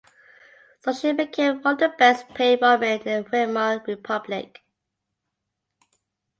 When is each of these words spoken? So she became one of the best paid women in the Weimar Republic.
So 0.79 0.93
she 0.93 1.13
became 1.13 1.61
one 1.61 1.75
of 1.75 1.79
the 1.79 1.89
best 1.89 2.27
paid 2.29 2.59
women 2.61 3.01
in 3.01 3.21
the 3.21 3.29
Weimar 3.29 3.83
Republic. 3.87 4.63